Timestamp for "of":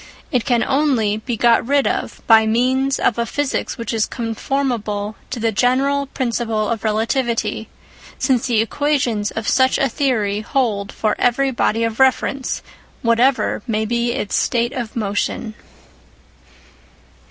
1.85-2.23, 2.99-3.19, 6.69-6.83, 9.29-9.47, 11.83-11.99, 14.73-14.95